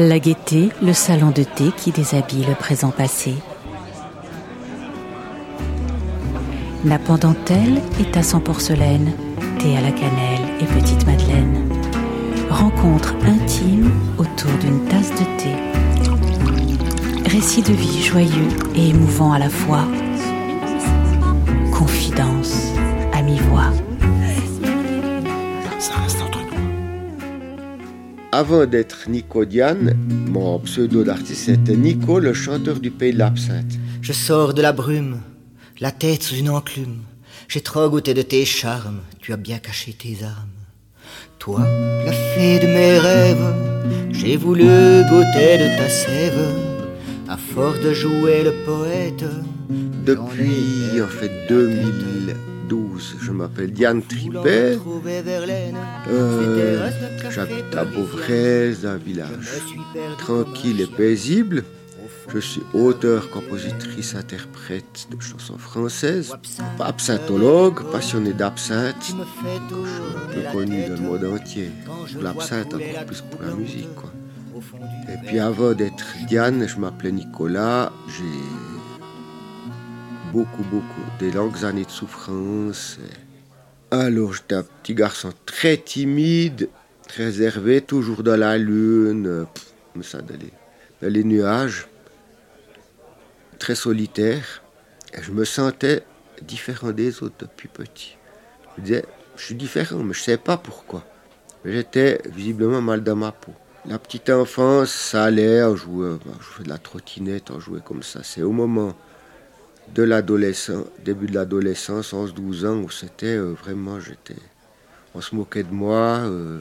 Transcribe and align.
La 0.00 0.20
gaieté, 0.20 0.68
le 0.80 0.92
salon 0.92 1.32
de 1.32 1.42
thé 1.42 1.72
qui 1.76 1.90
déshabille 1.90 2.44
le 2.48 2.54
présent 2.54 2.90
passé. 2.90 3.34
Nappe 6.84 7.10
en 7.10 7.18
dentelle 7.18 7.82
et 8.00 8.08
tasse 8.08 8.32
en 8.32 8.38
porcelaine, 8.38 9.10
thé 9.58 9.76
à 9.76 9.80
la 9.80 9.90
cannelle 9.90 10.46
et 10.60 10.66
petite 10.66 11.04
madeleine. 11.04 11.68
Rencontre 12.48 13.16
intime 13.24 13.90
autour 14.18 14.52
d'une 14.60 14.84
tasse 14.84 15.10
de 15.10 15.24
thé. 15.36 15.56
Récit 17.28 17.62
de 17.62 17.72
vie 17.72 18.00
joyeux 18.00 18.50
et 18.76 18.90
émouvant 18.90 19.32
à 19.32 19.40
la 19.40 19.48
fois. 19.48 19.82
Confidence 21.72 22.68
Avant 28.40 28.66
d'être 28.66 29.08
Nico 29.08 29.44
Diane, 29.44 29.96
mon 30.28 30.60
pseudo 30.60 31.02
d'artiste 31.02 31.48
était 31.48 31.74
Nico, 31.74 32.20
le 32.20 32.32
chanteur 32.32 32.78
du 32.78 32.92
pays 32.92 33.12
de 33.12 33.18
l'absinthe. 33.18 33.72
Je 34.00 34.12
sors 34.12 34.54
de 34.54 34.62
la 34.62 34.70
brume, 34.70 35.20
la 35.80 35.90
tête 35.90 36.22
sous 36.22 36.36
une 36.36 36.50
enclume. 36.50 36.98
J'ai 37.48 37.62
trop 37.62 37.90
goûté 37.90 38.14
de 38.14 38.22
tes 38.22 38.44
charmes, 38.44 39.00
tu 39.20 39.32
as 39.32 39.36
bien 39.36 39.58
caché 39.58 39.92
tes 39.92 40.18
armes. 40.22 40.60
Toi, 41.40 41.66
la 42.06 42.12
fée 42.12 42.60
de 42.60 42.68
mes 42.68 42.98
rêves, 42.98 43.54
j'ai 44.12 44.36
voulu 44.36 44.68
goûter 45.10 45.58
de 45.58 45.76
ta 45.76 45.88
sève, 45.88 46.54
à 47.28 47.36
force 47.36 47.80
de 47.80 47.92
jouer 47.92 48.44
le 48.44 48.52
poète. 48.64 49.24
Depuis, 50.06 51.02
en 51.02 51.08
fait, 51.08 51.48
2012, 52.68 53.16
je 53.20 53.32
m'appelle 53.32 53.72
Diane 53.72 54.02
Tripet. 54.02 54.78
Euh, 56.08 56.90
J'habite 57.30 57.74
à 57.76 57.84
Beauvrais, 57.84 58.84
un 58.84 58.96
village 58.96 59.62
tranquille 60.18 60.80
et 60.80 60.86
paisible. 60.86 61.64
Je 62.32 62.38
suis 62.38 62.62
auteur, 62.74 63.30
compositrice, 63.30 64.14
interprète 64.14 65.08
de 65.10 65.18
chansons 65.20 65.56
françaises, 65.56 66.34
absintologue, 66.78 67.90
passionné 67.90 68.34
d'absinthe. 68.34 68.96
Je 69.00 69.06
suis 69.06 69.16
un 69.16 70.34
peu 70.34 70.58
connu 70.58 70.82
dans 70.88 70.94
le 70.94 71.00
monde 71.00 71.24
entier. 71.24 71.70
Pour 72.12 72.22
l'absinthe, 72.22 72.74
encore 72.74 73.06
plus 73.06 73.22
pour 73.22 73.40
la 73.42 73.54
musique. 73.54 73.94
Quoi. 73.94 74.10
Et 75.08 75.26
puis 75.26 75.38
avant 75.38 75.72
d'être 75.72 76.04
Diane, 76.26 76.68
je 76.68 76.76
m'appelais 76.76 77.12
Nicolas. 77.12 77.92
Beaucoup, 80.32 80.62
beaucoup, 80.64 81.02
des 81.18 81.30
longues 81.30 81.64
années 81.64 81.84
de 81.84 81.90
souffrance. 81.90 82.98
Alors 83.90 84.34
j'étais 84.34 84.56
un 84.56 84.64
petit 84.82 84.94
garçon 84.94 85.32
très 85.46 85.76
timide, 85.76 86.68
très 87.06 87.24
réservé, 87.24 87.80
toujours 87.80 88.22
dans 88.22 88.36
la 88.36 88.58
lune, 88.58 89.46
comme 89.92 90.02
ça, 90.02 90.20
dans 90.20 91.08
les, 91.08 91.24
nuages 91.24 91.88
très 93.58 93.74
solitaire. 93.74 94.62
Je 95.20 95.32
me 95.32 95.44
sentais 95.44 96.02
différent 96.42 96.92
des 96.92 97.22
autres 97.22 97.36
depuis 97.40 97.68
petit. 97.68 98.16
Je 98.76 98.80
me 98.80 98.86
disais, 98.86 99.04
je 99.36 99.44
suis 99.44 99.54
différent, 99.54 99.98
mais 99.98 100.14
je 100.14 100.20
ne 100.20 100.24
sais 100.24 100.36
pas 100.36 100.56
pourquoi. 100.56 101.04
J'étais 101.64 102.20
visiblement 102.26 102.82
mal 102.82 103.02
dans 103.02 103.16
ma 103.16 103.32
peau. 103.32 103.52
La 103.86 103.98
petite 103.98 104.28
enfance, 104.28 104.90
ça 104.90 105.24
allait, 105.24 105.62
on 105.62 105.76
jouait, 105.76 106.18
je 106.40 106.54
jouais 106.54 106.64
de 106.64 106.68
la 106.68 106.78
trottinette, 106.78 107.50
on 107.50 107.58
jouait 107.58 107.80
comme 107.82 108.02
ça. 108.02 108.20
C'est 108.22 108.42
au 108.42 108.52
moment 108.52 108.94
de 109.94 110.02
l'adolescence, 110.02 110.86
début 111.04 111.26
de 111.26 111.34
l'adolescence, 111.34 112.12
11-12 112.12 112.66
ans, 112.66 112.76
où 112.82 112.90
c'était 112.90 113.36
euh, 113.36 113.52
vraiment, 113.52 114.00
j'étais, 114.00 114.40
on 115.14 115.20
se 115.20 115.34
moquait 115.34 115.62
de 115.62 115.72
moi, 115.72 116.20
euh, 116.24 116.60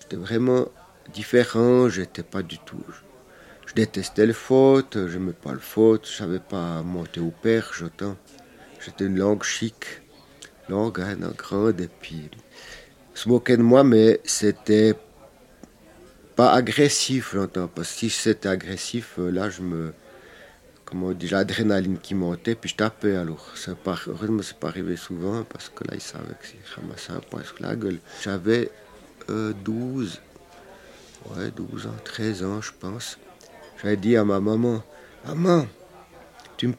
j'étais 0.00 0.16
vraiment 0.16 0.66
différent, 1.12 1.88
j'étais 1.88 2.22
pas 2.22 2.42
du 2.42 2.58
tout, 2.58 2.82
je 3.66 3.74
détestais 3.74 4.26
le 4.26 4.32
faute, 4.32 4.96
je 5.08 5.18
n'aimais 5.18 5.32
pas 5.32 5.52
le 5.52 5.58
faute, 5.58 6.06
je 6.06 6.16
savais 6.16 6.40
pas 6.40 6.82
monter 6.82 7.20
au 7.20 7.30
perche 7.42 7.82
autant. 7.82 8.16
J'étais 8.80 9.04
une 9.04 9.18
langue 9.18 9.42
chic, 9.42 10.00
langue 10.68 11.00
hein, 11.00 11.16
grande, 11.36 11.80
et 11.80 11.88
puis 12.00 12.30
se 13.14 13.28
moquait 13.28 13.56
de 13.56 13.62
moi, 13.62 13.84
mais 13.84 14.20
c'était 14.24 14.94
pas 16.36 16.52
agressif, 16.52 17.32
j'entends. 17.34 17.68
Parce 17.68 17.92
que 17.92 17.98
si 17.98 18.10
c'était 18.10 18.48
agressif, 18.48 19.14
euh, 19.18 19.30
là, 19.30 19.50
je 19.50 19.60
me. 19.62 19.92
Comment 20.88 21.08
on 21.08 21.12
dit, 21.12 21.28
l'adrénaline 21.28 21.98
qui 21.98 22.14
montait, 22.14 22.54
puis 22.54 22.70
je 22.70 22.76
tapais 22.76 23.14
alors. 23.14 23.52
Pas, 23.84 23.98
heureusement, 24.06 24.40
c'est 24.42 24.56
pas 24.56 24.68
arrivé 24.68 24.96
souvent, 24.96 25.44
parce 25.44 25.68
que 25.68 25.84
là, 25.84 25.90
il 25.94 26.00
savait 26.00 26.28
que 26.28 26.46
je 26.46 26.80
ramassait 26.80 27.12
un 27.12 27.20
point 27.20 27.42
sur 27.44 27.56
la 27.60 27.76
gueule. 27.76 27.98
J'avais 28.22 28.70
12, 29.28 30.20
euh, 31.30 31.36
ouais, 31.36 31.50
12 31.50 31.88
ans, 31.88 31.94
13 32.04 32.42
ans, 32.44 32.62
je 32.62 32.72
pense. 32.80 33.18
J'avais 33.82 33.98
dit 33.98 34.16
à 34.16 34.24
ma 34.24 34.40
maman, 34.40 34.82
maman, 35.26 35.66
tu 36.56 36.68
me, 36.68 36.74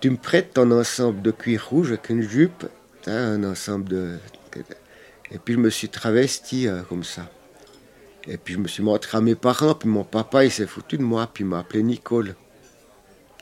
tu 0.00 0.10
me 0.10 0.16
prêtes 0.16 0.54
ton 0.54 0.72
ensemble 0.72 1.22
de 1.22 1.30
cuir 1.30 1.68
rouge 1.68 1.92
avec 1.92 2.08
une 2.10 2.22
jupe, 2.22 2.66
hein, 3.06 3.34
un 3.34 3.44
ensemble 3.44 3.88
de... 3.88 4.18
Et 5.30 5.38
puis 5.38 5.54
je 5.54 5.60
me 5.60 5.70
suis 5.70 5.88
travesti 5.88 6.66
euh, 6.66 6.82
comme 6.82 7.04
ça. 7.04 7.30
Et 8.26 8.38
puis 8.38 8.54
je 8.54 8.58
me 8.58 8.66
suis 8.66 8.82
montré 8.82 9.16
à 9.16 9.20
mes 9.20 9.36
parents, 9.36 9.74
puis 9.74 9.88
mon 9.88 10.02
papa 10.02 10.44
il 10.44 10.50
s'est 10.50 10.66
foutu 10.66 10.98
de 10.98 11.02
moi, 11.04 11.28
puis 11.32 11.44
il 11.44 11.46
m'a 11.46 11.60
appelé 11.60 11.84
Nicole. 11.84 12.34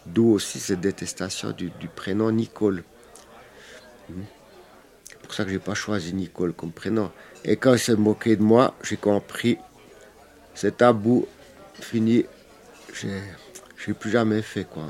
D'où 0.07 0.33
aussi 0.33 0.61
cette 0.61 0.81
détestation 0.81 1.53
du, 1.53 1.71
prénom 1.95 2.31
Nicole. 2.31 2.85
Hmm. 4.09 4.23
C'est 5.09 5.19
pour 5.19 5.35
ça 5.35 5.45
que 5.45 5.51
j'ai 5.51 5.59
pas 5.59 5.75
choisi 5.75 6.13
Nicole 6.13 6.53
comme 6.53 6.73
prénom. 6.73 7.11
Et 7.45 7.57
quand 7.57 7.73
il 7.73 7.79
s'est 7.79 7.97
moqué 7.97 8.37
de 8.37 8.43
moi, 8.43 8.75
j'ai 8.83 8.99
compris, 8.99 9.59
c'est 10.55 10.77
tabou, 10.79 11.27
fini, 11.81 12.27
j'ai 12.93 13.95
plus 13.95 14.11
jamais 14.11 14.43
fait 14.43 14.65
quoi. 14.65 14.87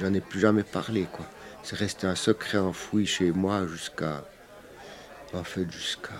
J'en 0.00 0.14
ai 0.14 0.20
plus 0.20 0.40
jamais 0.40 0.62
parlé 0.62 1.06
quoi. 1.10 1.26
C'est 1.62 1.76
resté 1.76 2.06
un 2.06 2.14
secret 2.14 2.58
enfoui 2.58 3.06
chez 3.06 3.30
moi 3.30 3.66
jusqu'à 3.66 4.24
en 5.32 5.44
fait 5.44 5.70
jusqu'à 5.70 6.10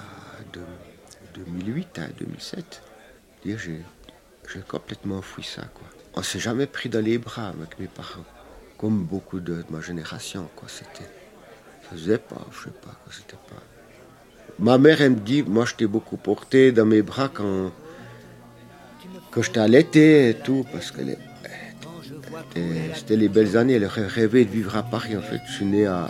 2008 1.35 1.99
à 1.99 2.07
2007. 2.09 2.83
J'ai 3.45 3.81
complètement 4.69 5.19
enfoui 5.19 5.45
ça 5.45 5.63
quoi. 5.75 5.89
On 6.15 6.23
s'est 6.23 6.39
jamais 6.39 6.67
pris 6.67 6.89
dans 6.89 7.01
les 7.01 7.19
bras 7.19 7.49
avec 7.49 7.79
mes 7.79 7.87
parents, 7.87 8.25
comme 8.79 9.05
beaucoup 9.05 9.41
de, 9.41 9.65
ma 9.71 9.81
génération 9.81 10.49
quoi. 10.57 10.69
C'était 10.69 11.11
ça 11.83 11.97
faisait 11.97 12.19
pas, 12.19 12.47
je 12.53 12.65
sais 12.65 12.77
pas. 12.85 12.95
C'était 13.11 13.37
pas. 13.49 13.63
Ma 14.59 14.79
mère 14.79 15.01
me 15.11 15.17
dit, 15.17 15.43
moi 15.43 15.65
je 15.65 15.75
t'ai 15.75 15.87
beaucoup 15.87 16.17
porté 16.17 16.73
dans 16.73 16.87
mes 16.87 17.03
bras 17.03 17.29
quand 17.33 17.73
quand 19.31 19.43
j'étais 19.43 19.67
l'été 19.67 20.29
et 20.29 20.35
tout, 20.35 20.65
parce 20.71 20.91
que 20.91 21.01
c'était 22.95 23.17
les 23.17 23.29
belles 23.29 23.57
années. 23.57 23.75
Elle 23.75 23.87
rêvait 23.87 24.45
de 24.45 24.51
vivre 24.51 24.77
à 24.77 24.83
Paris, 24.83 25.17
en 25.17 25.23
fait. 25.23 25.41
Je 25.47 25.53
suis 25.53 25.65
né 25.65 25.87
à, 25.87 26.09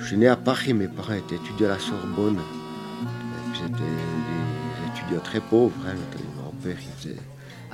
je 0.00 0.06
suis 0.06 0.16
né 0.16 0.26
à 0.26 0.36
Paris, 0.36 0.72
mes 0.72 0.88
parents 0.88 1.14
étaient 1.14 1.36
étudiants 1.36 1.66
à 1.66 1.72
la 1.72 1.78
Sorbonne. 1.78 2.38
C'était 3.54 3.68
des 3.68 5.00
étudiants 5.00 5.22
très 5.22 5.40
pauvres. 5.40 5.76
Hein. 5.86 5.94
Mon 6.42 6.50
père, 6.62 6.76
il, 6.80 7.02
faisait, 7.02 7.16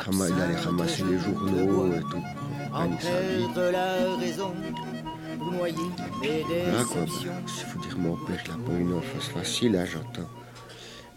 il 0.06 0.40
allait 0.40 0.56
ramasser 0.56 1.04
les 1.04 1.18
journaux 1.18 1.92
et 1.92 2.00
tout. 2.00 2.22
Voilà 2.70 2.96
quoi, 6.84 7.02
il 7.04 7.64
faut 7.64 7.80
dire 7.80 7.98
mon 7.98 8.16
père, 8.16 8.42
il 8.44 8.50
n'a 8.50 8.58
pas 8.66 8.72
une 8.78 8.94
enfance 8.94 9.28
facile, 9.28 9.76
hein, 9.76 9.84
j'entends. 9.84 10.28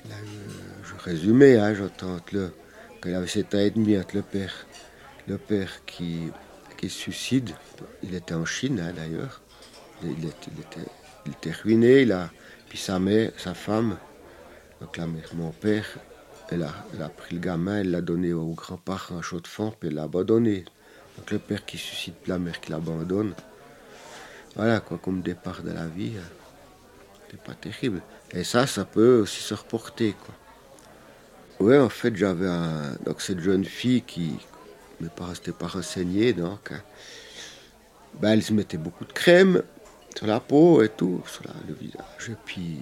Je 0.06 1.03
résumais, 1.03 1.58
hein, 1.58 1.74
j'entends 1.74 2.18
le 2.31 2.52
il 3.06 3.16
avait 3.16 3.28
7 3.28 3.56
ans 3.56 3.59
et 3.59 3.72
demi 3.72 3.97
entre 3.97 4.16
le 4.16 4.22
père, 4.22 4.53
le 5.28 5.38
père 5.40 5.84
qui, 5.86 6.30
qui 6.78 6.90
suicide. 6.90 7.50
Il 8.03 8.14
était 8.14 8.36
en 8.36 8.46
Chine 8.46 8.80
hein, 8.80 8.94
d'ailleurs. 8.96 9.41
Il, 10.03 10.25
était, 10.25 10.52
il, 11.26 11.32
était, 11.32 11.52
ruiné. 11.52 12.02
Il 12.02 12.11
a, 12.11 12.29
puis 12.70 12.78
sa 12.78 13.00
mère, 13.00 13.32
sa 13.38 13.56
femme, 13.56 13.97
donc 14.79 14.97
la 14.97 15.08
mère, 15.08 15.29
mon 15.34 15.52
père, 15.52 15.85
elle 16.52 16.64
a, 16.64 17.09
pris 17.09 17.36
le 17.36 17.42
gamin, 17.42 17.80
elle 17.80 17.92
l'a 17.92 18.02
donné 18.02 18.34
au 18.34 18.50
grand-père 18.50 19.09
en 19.12 19.22
chaud 19.22 19.40
de 19.40 19.48
fond, 19.48 19.74
puis 19.80 19.88
elle 19.88 19.96
l'a 19.96 20.03
abandonné. 20.03 20.66
Donc 21.18 21.32
le 21.32 21.40
père 21.40 21.66
qui 21.66 21.78
suicide, 21.78 22.14
la 22.28 22.38
mère 22.38 22.59
qui 22.59 22.72
l'abandonne. 22.72 23.34
Voilà 24.56 24.82
quoi, 24.82 24.98
comme 24.98 25.22
départ 25.22 25.64
de 25.64 25.72
la 25.72 25.86
vie. 25.86 26.14
Hein. 26.18 26.30
C'est 27.30 27.42
pas 27.42 27.53
terrible. 27.53 28.02
Et 28.32 28.44
ça, 28.44 28.68
ça 28.68 28.84
peut 28.84 29.22
aussi 29.22 29.42
se 29.42 29.53
reporter 29.53 30.14
quoi. 30.14 30.36
Oui, 31.62 31.78
en 31.78 31.90
fait, 31.90 32.16
j'avais 32.16 32.50
donc 33.06 33.22
cette 33.22 33.40
jeune 33.40 33.64
fille 33.64 34.02
qui, 34.02 34.34
mes 35.00 35.09
parents 35.09 35.32
n'étaient 35.32 35.52
pas 35.52 35.68
renseignés, 35.68 36.34
donc, 36.34 36.72
hein. 36.72 36.82
ben, 38.20 38.32
elle 38.32 38.42
se 38.42 38.52
mettait 38.52 38.78
beaucoup 38.78 39.06
de 39.06 39.14
crème 39.14 39.62
sur 40.16 40.26
la 40.26 40.40
peau 40.40 40.82
et 40.82 40.90
tout, 40.90 41.22
sur 41.28 41.44
le 41.68 41.74
visage. 41.76 42.30
Et 42.30 42.36
puis, 42.46 42.80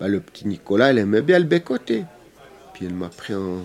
ben, 0.00 0.08
le 0.08 0.20
petit 0.20 0.48
Nicolas, 0.48 0.90
elle 0.90 0.98
aimait 0.98 1.20
bien 1.20 1.38
le 1.38 1.44
bécoter. 1.44 2.06
Puis 2.76 2.84
elle 2.84 2.94
m'a 2.94 3.08
pris 3.08 3.34
en, 3.34 3.62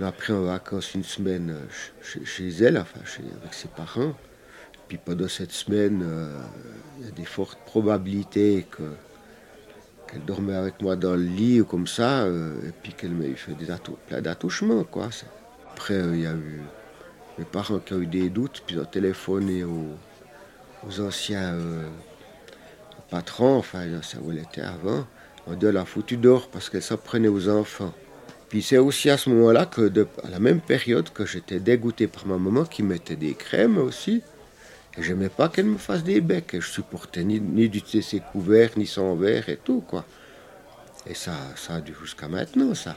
en 0.00 0.42
vacances 0.42 0.94
une 0.94 1.02
semaine 1.02 1.50
euh, 1.50 2.24
chez, 2.24 2.48
elle, 2.62 2.78
enfin, 2.78 3.00
avec 3.40 3.52
ses 3.52 3.66
parents. 3.66 4.14
Puis 4.86 4.98
pendant 5.04 5.26
cette 5.26 5.50
semaine, 5.50 6.00
euh, 6.04 6.38
il 7.00 7.06
y 7.06 7.08
a 7.08 7.10
des 7.10 7.24
fortes 7.24 7.58
probabilités 7.66 8.66
que 8.70 8.84
elle 10.14 10.24
dormait 10.24 10.54
avec 10.54 10.80
moi 10.80 10.94
dans 10.94 11.16
le 11.16 11.24
lit 11.24 11.60
ou 11.60 11.64
comme 11.64 11.88
ça, 11.88 12.22
euh, 12.22 12.68
et 12.68 12.70
puis 12.84 12.92
qu'elle 12.92 13.10
m'ait 13.10 13.34
fait 13.34 13.54
des 13.54 13.66
plein 14.06 14.22
d'attouchements, 14.22 14.84
quoi. 14.84 15.08
après, 15.72 15.98
il 16.12 16.20
y 16.20 16.26
a 16.26 16.34
eu 16.34 16.62
mes 17.36 17.44
parents 17.44 17.80
qui 17.80 17.94
ont 17.94 18.00
eu 18.00 18.06
des 18.06 18.30
doutes, 18.30 18.62
puis 18.64 18.76
ils 18.76 18.80
ont 18.80 18.84
téléphoné 18.84 19.64
aux, 19.64 21.00
anciens 21.00 21.58
patrons, 23.10 23.56
enfin, 23.56 23.92
anciens 23.98 24.20
où 24.22 24.30
elle 24.30 24.38
était 24.38 24.60
avant. 24.60 25.04
On 25.48 25.54
dit, 25.54 25.66
elle 25.66 25.76
a 25.78 25.84
foutu 25.84 26.16
dehors 26.16 26.48
parce 26.48 26.70
qu'elle 26.70 26.82
s'en 26.82 26.96
prenait 26.96 27.28
aux 27.28 27.48
enfants. 27.48 27.92
Puis 28.54 28.62
c'est 28.62 28.78
aussi 28.78 29.10
à 29.10 29.18
ce 29.18 29.30
moment-là 29.30 29.66
que, 29.66 29.90
à 30.22 30.30
la 30.30 30.38
même 30.38 30.60
période, 30.60 31.10
que 31.12 31.26
j'étais 31.26 31.58
dégoûté 31.58 32.06
par 32.06 32.24
ma 32.28 32.38
maman 32.38 32.64
qui 32.64 32.84
mettait 32.84 33.16
des 33.16 33.34
crèmes 33.34 33.78
aussi. 33.78 34.22
Et 34.96 35.02
j'aimais 35.02 35.28
pas 35.28 35.48
qu'elle 35.48 35.64
me 35.64 35.76
fasse 35.76 36.04
des 36.04 36.20
becs. 36.20 36.54
Et 36.54 36.60
je 36.60 36.70
supportais 36.70 37.24
ni, 37.24 37.40
ni 37.40 37.68
d'utiliser 37.68 38.08
ses 38.08 38.20
couverts, 38.20 38.70
ni 38.76 38.86
son 38.86 39.16
verre 39.16 39.48
et 39.48 39.56
tout, 39.56 39.80
quoi. 39.80 40.04
Et 41.04 41.14
ça, 41.14 41.32
ça 41.56 41.74
a 41.74 41.80
dû 41.80 41.96
jusqu'à 42.00 42.28
maintenant, 42.28 42.76
ça. 42.76 42.96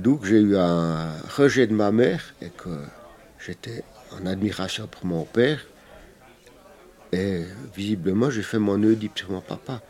Que 0.00 0.10
j'ai 0.22 0.38
eu 0.38 0.56
un 0.56 1.10
rejet 1.36 1.66
de 1.66 1.74
ma 1.74 1.90
mère 1.90 2.32
et 2.40 2.50
que 2.50 2.78
j'étais 3.44 3.82
en 4.12 4.24
admiration 4.24 4.86
pour 4.86 5.04
mon 5.04 5.24
père. 5.24 5.66
Et 7.10 7.42
visiblement, 7.74 8.30
j'ai 8.30 8.44
fait 8.44 8.60
mon 8.60 8.80
Oedipe 8.84 9.18
sur 9.18 9.32
mon 9.32 9.40
papa. 9.40 9.82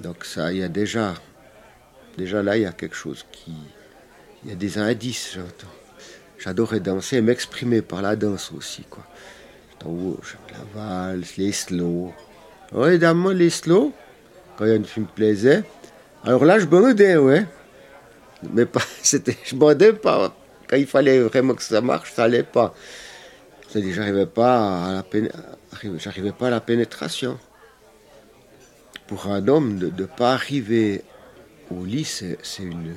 Donc 0.00 0.24
ça, 0.24 0.52
il 0.52 0.58
y 0.58 0.64
a 0.64 0.68
déjà, 0.68 1.14
déjà 2.20 2.42
là, 2.42 2.56
il 2.56 2.62
y 2.62 2.66
a 2.66 2.72
quelque 2.72 2.96
chose 2.96 3.24
qui, 3.32 3.52
il 4.44 4.50
y 4.50 4.52
a 4.52 4.56
des 4.56 4.78
indices, 4.78 5.32
j'entends. 5.34 5.74
J'adorais 6.38 6.80
danser 6.80 7.16
et 7.16 7.20
m'exprimer 7.22 7.82
par 7.82 8.02
la 8.02 8.16
danse 8.16 8.52
aussi, 8.56 8.84
quoi. 8.84 9.04
La 9.84 10.64
valse, 10.74 11.36
les 11.36 11.52
slow. 11.52 12.12
Oui, 12.72 12.88
évidemment, 12.88 13.30
les 13.30 13.50
slow, 13.50 13.92
quand 14.56 14.66
il 14.66 14.68
y 14.68 14.72
a 14.72 14.76
une 14.76 14.84
fille 14.84 15.02
me 15.02 15.08
plaisait. 15.08 15.62
Alors 16.24 16.44
là, 16.44 16.58
je 16.58 16.66
bandais, 16.66 17.16
ouais. 17.16 17.46
Mais 18.52 18.66
pas, 18.66 18.82
c'était, 19.02 19.36
je 19.44 19.54
bandais 19.54 19.92
pas. 19.92 20.34
Quand 20.68 20.76
il 20.76 20.86
fallait 20.86 21.20
vraiment 21.20 21.54
que 21.54 21.62
ça 21.62 21.80
marche, 21.80 22.12
ça 22.12 22.24
allait 22.24 22.42
pas. 22.42 22.74
C'est-à-dire, 23.68 23.94
j'arrivais 23.94 24.26
pas 24.26 24.86
à 24.86 24.92
la 24.92 25.04
j'arrivais 25.98 26.32
pas 26.32 26.48
à 26.48 26.50
la 26.50 26.60
pénétration. 26.60 27.38
Pour 29.06 29.26
un 29.26 29.48
homme, 29.48 29.78
de 29.78 29.86
ne 29.86 30.06
pas 30.06 30.34
arriver 30.34 31.02
au 31.70 31.84
lit, 31.84 32.04
c'est, 32.04 32.36
une, 32.58 32.94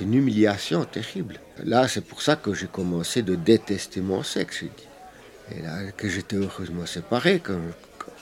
une 0.00 0.14
humiliation 0.14 0.84
terrible. 0.84 1.40
Là, 1.62 1.88
c'est 1.88 2.04
pour 2.04 2.22
ça 2.22 2.36
que 2.36 2.54
j'ai 2.54 2.66
commencé 2.66 3.22
de 3.22 3.34
détester 3.34 4.00
mon 4.00 4.22
sexe. 4.22 4.64
Dit. 4.64 4.70
Et 5.52 5.62
là, 5.62 5.92
que 5.92 6.08
j'étais 6.08 6.36
heureusement 6.36 6.86
séparé. 6.86 7.40
Quand, 7.40 7.58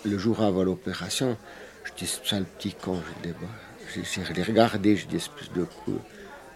le 0.04 0.18
jour 0.18 0.42
avant 0.42 0.64
l'opération, 0.64 1.36
je 1.84 2.04
dis, 2.04 2.20
le 2.32 2.44
petit 2.44 2.74
con, 2.74 3.00
j'ai 3.94 4.42
regardé, 4.42 4.96
je 4.96 5.06
dis, 5.06 5.16
espèce 5.16 5.52
de, 5.52 5.64
cou, 5.64 5.98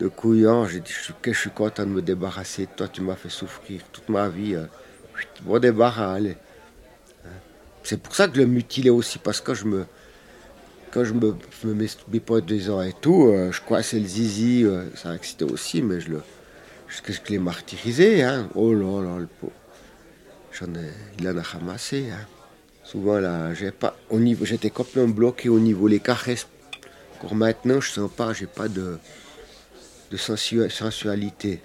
de 0.01 0.09
couillon, 0.09 0.67
j'ai 0.67 0.81
dit, 0.81 0.93
que 1.23 1.33
je 1.33 1.39
suis 1.39 1.51
content 1.51 1.85
de 1.85 1.91
me 1.91 2.03
débarrasser 2.03 2.67
toi, 2.77 2.89
tu 2.89 3.03
m'as 3.03 3.17
fait 3.17 3.29
souffrir 3.29 3.83
toute 3.93 4.09
ma 4.09 4.29
vie. 4.29 4.55
Euh, 4.55 4.67
bon 5.43 5.59
débarras, 5.59 6.15
allez. 6.15 6.37
Hein. 7.25 7.29
C'est 7.85 8.01
pour 8.01 8.15
ça 8.15 8.27
que 8.27 8.35
je 8.37 8.41
le 8.41 8.47
mutilais 8.47 8.91
aussi, 8.91 9.19
parce 9.19 9.41
que 9.41 9.55
je 9.55 9.65
me, 9.65 9.87
quand 10.97 11.05
je 11.05 11.13
me, 11.13 11.35
me 11.65 11.75
mets 11.75 12.21
pas 12.21 12.41
des 12.41 12.71
ans 12.71 12.81
et 12.81 12.95
tout, 12.95 13.27
euh, 13.27 13.53
je 13.53 13.61
c'est 13.83 14.01
le 14.01 14.07
zizi, 14.07 14.65
euh, 14.65 14.87
ça 14.95 15.15
excitait 15.15 15.45
aussi, 15.45 15.83
mais 15.83 16.01
je 16.01 16.09
le, 16.09 16.23
je, 16.89 17.13
je 17.13 17.21
l'ai 17.29 17.39
martyrisé, 17.39 18.23
hein. 18.23 18.49
Oh 18.55 18.73
là 18.73 19.03
là, 19.03 19.19
le 19.19 19.27
pauvre. 19.27 19.53
J'en 20.53 20.73
ai, 20.75 20.89
il 21.19 21.29
en 21.29 21.37
a 21.37 21.43
ramassé, 21.43 22.07
hein. 22.11 22.27
Souvent 22.83 23.19
là, 23.19 23.53
j'ai 23.53 23.73
pas, 23.73 23.95
au 24.09 24.19
niveau, 24.19 24.47
j'étais 24.47 24.71
complètement 24.71 25.13
bloqué 25.13 25.51
au 25.51 25.59
niveau 25.59 25.87
les 25.87 26.01
caresses. 26.01 26.47
Encore 27.17 27.35
maintenant, 27.35 27.79
je 27.79 27.91
sens 27.91 28.11
pas, 28.11 28.33
j'ai 28.33 28.47
pas 28.47 28.69
de, 28.69 28.97
de 30.11 30.17
sensualité. 30.17 31.61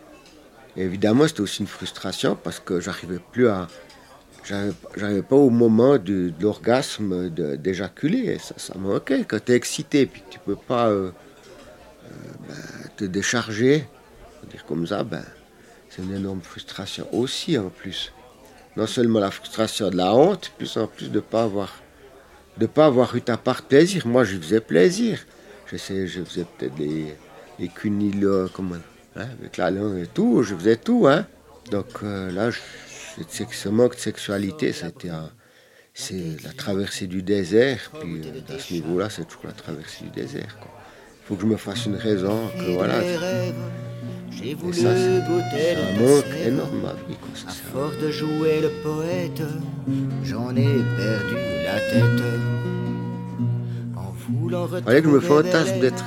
évidemment, 0.75 1.25
c'était 1.25 1.39
aussi 1.39 1.61
une 1.61 1.67
frustration 1.67 2.35
parce 2.35 2.59
que 2.59 2.81
j'arrivais 2.81 3.19
plus 3.31 3.47
à, 3.47 3.69
j'arrivais 4.43 5.21
pas 5.21 5.35
au 5.35 5.49
moment 5.49 5.97
de, 5.97 6.31
l'orgasme 6.39 7.29
d'éjaculer. 7.29 8.37
Ça, 8.39 8.55
ça 8.57 8.73
manquait. 8.77 9.25
Quand 9.27 9.43
tu 9.43 9.51
es 9.51 9.55
excité 9.55 10.05
puis 10.05 10.21
que 10.21 10.33
tu 10.33 10.39
peux 10.39 10.55
pas 10.55 10.87
euh, 10.87 11.11
euh, 12.05 12.09
ben, 12.47 12.55
te 12.97 13.05
décharger, 13.05 13.85
dire 14.49 14.65
comme 14.65 14.87
ça, 14.87 15.03
ben, 15.03 15.23
c'est 15.89 16.01
une 16.01 16.15
énorme 16.15 16.41
frustration 16.41 17.07
aussi 17.13 17.57
en 17.57 17.69
plus 17.69 18.11
non 18.77 18.87
seulement 18.87 19.19
la 19.19 19.31
frustration 19.31 19.89
de 19.89 19.97
la 19.97 20.15
honte, 20.15 20.51
plus 20.57 20.77
en 20.77 20.87
plus 20.87 21.11
de 21.11 21.19
pas 21.19 21.43
avoir 21.43 21.81
de 22.57 22.65
pas 22.65 22.85
avoir 22.85 23.13
eu 23.15 23.21
ta 23.21 23.35
part 23.35 23.61
de 23.63 23.67
plaisir. 23.67 24.07
Moi, 24.07 24.23
je 24.23 24.37
faisais 24.37 24.61
plaisir. 24.61 25.19
Je 25.67 25.77
je 25.77 26.23
faisais 26.23 26.45
peut-être 26.57 26.75
cuniles, 27.69 28.27
comment, 28.53 28.75
hein, 29.15 29.27
avec 29.39 29.57
la 29.57 29.71
langue 29.71 29.97
et 29.99 30.07
tout, 30.07 30.43
je 30.43 30.55
faisais 30.55 30.75
tout. 30.75 31.07
Hein. 31.07 31.25
Donc 31.69 32.03
euh, 32.03 32.31
là, 32.31 32.49
ce 33.51 33.69
manque 33.69 33.95
de 33.95 34.01
sexualité, 34.01 34.73
c'était 34.73 35.09
c'est 35.93 36.41
la 36.43 36.51
traversée 36.53 37.07
du 37.07 37.21
désert. 37.21 37.91
Puis 37.99 38.21
euh, 38.23 38.55
à 38.55 38.59
ce 38.59 38.73
niveau-là, 38.73 39.09
c'est 39.09 39.25
toujours 39.25 39.47
la 39.47 39.51
traversée 39.51 40.05
du 40.05 40.11
désert. 40.11 40.57
Il 40.61 41.27
faut 41.27 41.35
que 41.35 41.41
je 41.41 41.47
me 41.47 41.57
fasse 41.57 41.85
une 41.85 41.95
raison, 41.95 42.49
que 42.57 42.71
voilà. 42.71 43.01
J'ai 44.31 44.53
voulu 44.53 44.73
ça, 44.73 44.93
goûter 44.93 45.75
le 45.75 45.99
manque 45.99 46.47
énorme 46.47 46.81
ma 46.81 46.93
vie. 46.93 47.17
Quoi, 47.19 47.29
ça, 47.35 47.49
à 47.49 47.51
force 47.51 47.97
de 47.97 48.09
jouer 48.09 48.61
le 48.61 48.69
poète, 48.81 49.41
j'en 50.23 50.55
ai 50.55 50.63
perdu 50.97 51.35
la 51.65 51.79
tête. 51.79 52.23
En 53.95 54.13
voulant 54.29 54.65
retrouver 54.65 55.01
que 55.01 55.09
je 55.09 55.13
me 55.13 55.19
fantasme 55.19 55.79
d'être 55.79 56.05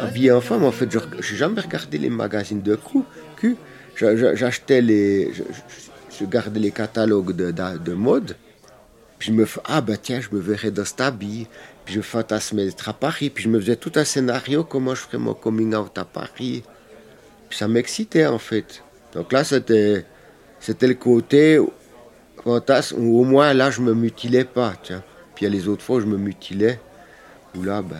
habillé 0.00 0.30
en 0.30 0.40
femme. 0.40 0.64
En 0.64 0.72
fait, 0.72 0.90
je 0.90 0.98
n'ai 0.98 1.36
jamais 1.36 1.60
regardé 1.60 1.98
les 1.98 2.10
magazines 2.10 2.62
de 2.62 2.78
cul. 3.36 3.56
J'achetais 3.96 4.80
les. 4.80 5.32
Je, 5.34 5.42
gardais 6.22 6.60
les 6.60 6.70
catalogues 6.70 7.34
de, 7.34 7.50
de, 7.50 7.92
mode. 7.92 8.36
Puis 9.18 9.28
je 9.28 9.32
me 9.32 9.44
fais, 9.44 9.60
ah 9.64 9.80
ben 9.80 9.98
tiens, 10.00 10.20
je 10.20 10.34
me 10.34 10.40
verrais 10.40 10.70
dans 10.70 10.84
cet 10.84 11.00
habit. 11.00 11.48
Puis 11.84 11.94
je 11.94 12.00
fantasmais 12.00 12.66
d'être 12.66 12.88
à 12.88 12.92
Paris. 12.92 13.30
Puis 13.30 13.44
je 13.44 13.48
me 13.48 13.60
faisais 13.60 13.76
tout 13.76 13.92
un 13.96 14.04
scénario, 14.04 14.64
comment 14.64 14.94
je 14.94 15.02
ferais 15.02 15.18
mon 15.18 15.34
coming 15.34 15.74
out 15.74 15.98
à 15.98 16.04
Paris 16.04 16.62
ça 17.54 17.68
m'excitait 17.68 18.26
en 18.26 18.38
fait. 18.38 18.82
Donc 19.14 19.32
là, 19.32 19.44
c'était, 19.44 20.04
c'était 20.60 20.88
le 20.88 20.94
côté 20.94 21.60
fantasme 22.42 22.98
où 22.98 23.20
au 23.20 23.24
moins 23.24 23.54
là, 23.54 23.70
je 23.70 23.80
me 23.80 23.94
mutilais 23.94 24.44
pas. 24.44 24.74
Tiens. 24.82 25.02
Puis 25.34 25.44
il 25.44 25.48
y 25.48 25.52
a 25.52 25.54
les 25.56 25.68
autres 25.68 25.82
fois 25.82 25.96
où 25.96 26.00
je 26.00 26.06
me 26.06 26.16
mutilais, 26.16 26.80
où 27.56 27.62
là, 27.62 27.82
ben, 27.82 27.96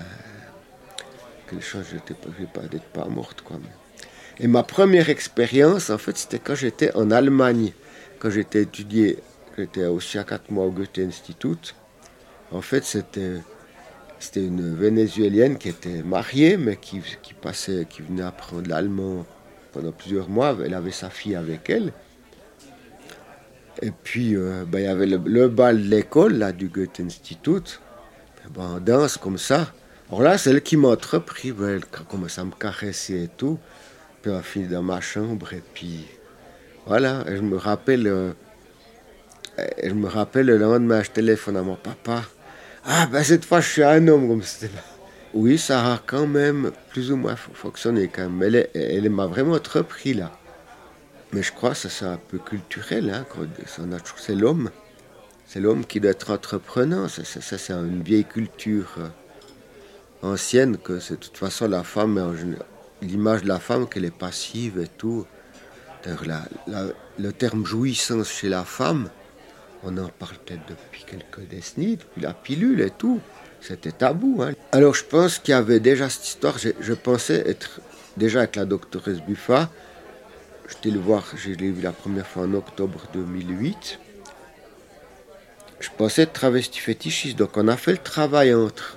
quelque 1.49 1.65
chose, 1.65 1.85
j'étais 1.91 2.15
pas, 2.15 2.61
pas 2.61 3.03
pas 3.03 3.09
morte. 3.09 3.43
Quoi. 3.43 3.57
Et 4.39 4.47
ma 4.47 4.63
première 4.63 5.09
expérience, 5.09 5.91
en 5.91 5.99
fait, 5.99 6.17
c'était 6.17 6.39
quand 6.39 6.55
j'étais 6.55 6.95
en 6.95 7.11
Allemagne, 7.11 7.73
quand 8.19 8.31
j'étais 8.31 8.63
étudié, 8.63 9.19
j'étais 9.57 9.87
aussi 9.87 10.19
à 10.19 10.25
4 10.25 10.51
mois 10.51 10.65
au 10.67 10.71
Goethe 10.71 10.99
Institut. 10.99 11.75
En 12.51 12.61
fait, 12.61 12.85
c'était 12.85 13.41
une 14.37 14.75
Vénézuélienne 14.75 15.59
qui 15.59 15.69
était 15.69 16.03
mariée, 16.03 16.57
mais 16.57 16.77
qui, 16.77 17.03
passait, 17.41 17.87
qui 17.89 18.03
venait 18.03 18.23
apprendre 18.23 18.69
l'allemand 18.69 19.27
pendant 19.73 19.93
plusieurs 19.93 20.29
mois. 20.29 20.57
Elle 20.65 20.75
avait 20.75 20.91
sa 20.91 21.11
fille 21.11 21.35
avec 21.35 21.69
elle. 21.71 21.93
Et 23.83 23.91
puis, 23.91 24.37
euh, 24.37 24.65
ben, 24.67 24.79
il 24.79 24.85
y 24.85 24.89
avait 24.89 25.07
le, 25.07 25.49
bal 25.49 25.83
de 25.83 25.89
l'école, 25.89 26.35
là, 26.35 26.53
du 26.53 26.69
Goethe 26.69 27.01
Institut. 27.01 27.81
Ben, 28.51 28.77
on 28.77 28.81
danse 28.81 29.17
comme 29.17 29.39
ça. 29.39 29.73
Alors 30.09 30.23
là, 30.23 30.39
c'est 30.39 30.51
elle 30.51 30.63
qui 30.63 30.77
m'a 30.77 30.89
entrepris. 30.89 31.53
Ben, 31.53 31.69
elle 31.77 31.85
commençait 32.07 32.41
à 32.41 32.45
me 32.45 32.53
caresser 32.53 33.25
et 33.25 33.29
tout. 33.29 33.59
Puis 34.23 34.31
on 34.31 34.37
a 34.37 34.43
fini 34.43 34.69
dans 34.69 34.83
ma 34.83 35.01
chambre. 35.01 35.53
Et 35.53 35.63
puis, 35.75 36.07
voilà. 36.87 37.25
Je 37.29 37.41
me 37.41 37.57
rappelle, 37.57 38.07
euh, 38.07 38.33
je 39.83 39.93
me 39.93 40.09
rappelle 40.09 40.47
le 40.47 40.59
lendemain, 40.59 41.03
je 41.03 41.11
téléphone 41.11 41.57
à 41.57 41.63
mon 41.63 41.77
papa. 41.77 42.23
Ah, 42.85 43.07
ben 43.07 43.23
cette 43.23 43.45
fois, 43.45 43.61
je 43.61 43.69
suis 43.69 43.83
un 43.83 44.07
homme, 44.09 44.29
comme 44.29 44.43
c'était 44.43 44.71
oui, 45.35 45.59
ça 45.59 45.95
a 45.95 46.01
quand 46.07 46.29
même 46.29 46.71
plus 46.91 47.11
ou 47.11 47.17
moins 47.17 47.35
fonctionné 47.35 48.07
quand 48.07 48.31
même. 48.31 48.67
Elle, 48.73 49.11
m'a 49.11 49.27
vraiment 49.27 49.55
entrepris 49.55 50.15
là. 50.15 50.31
Mais 51.33 51.43
je 51.43 51.53
crois 51.53 51.71
que 51.71 51.77
ça 51.77 51.89
c'est 51.89 52.05
un 52.05 52.19
peu 52.19 52.39
culturel. 52.39 53.11
Hein, 53.11 53.27
c'est 54.17 54.37
l'homme. 54.37 54.71
C'est 55.45 55.59
l'homme 55.59 55.85
qui 55.85 55.99
doit 55.99 56.13
être 56.13 56.31
entreprenant. 56.33 57.09
Ça, 57.09 57.23
c'est 57.25 57.73
une 57.73 58.03
vieille 58.03 58.25
culture 58.25 58.95
euh, 58.99 59.09
ancienne 60.23 60.79
que 60.79 61.01
c'est 61.01 61.15
de 61.15 61.25
toute 61.25 61.37
façon 61.37 61.67
la 61.67 61.83
femme, 61.83 62.37
l'image 63.03 63.43
de 63.43 63.49
la 63.49 63.59
femme 63.59 63.89
qu'elle 63.89 64.05
est 64.05 64.17
passive 64.17 64.79
et 64.79 64.87
tout. 64.87 65.27
Le 67.19 67.33
terme 67.33 67.65
jouissance 67.65 68.31
chez 68.31 68.49
la 68.49 68.65
femme, 68.65 69.09
on 69.85 69.97
en 69.99 70.09
parle 70.09 70.37
peut-être 70.45 70.67
depuis 70.69 71.05
quelques 71.05 71.49
décennies, 71.49 71.97
depuis 71.97 72.23
la 72.23 72.33
pilule 72.33 72.81
et 72.81 72.91
tout. 72.91 73.21
C'était 73.61 73.93
tabou. 73.93 74.43
Hein. 74.43 74.53
Alors 74.73 74.95
je 74.95 75.05
pense 75.05 75.39
qu'il 75.39 75.53
y 75.53 75.55
avait 75.55 75.81
déjà 75.81 76.09
cette 76.09 76.27
histoire. 76.27 76.57
Je, 76.59 76.93
pensais 76.95 77.43
être 77.47 77.81
déjà 78.17 78.41
avec 78.41 78.57
la 78.57 78.65
doctoresse 78.65 79.21
Buffa. 79.21 79.71
J'étais 80.69 80.91
le 80.91 81.01
voir, 81.01 81.25
je 81.37 81.51
l'ai 81.51 81.71
vu 81.71 81.83
la 81.83 81.93
première 81.93 82.27
fois 82.27 82.45
en 82.45 82.55
octobre 82.55 83.03
2008. 83.13 83.99
Je 85.81 85.89
pensais 85.97 86.23
être 86.23 86.33
travesti 86.33 86.79
fétichiste. 86.79 87.39
Donc 87.39 87.57
on 87.57 87.69
a 87.69 87.77
fait 87.77 87.93
le 87.93 87.99
travail 87.99 88.55
entre. 88.55 88.97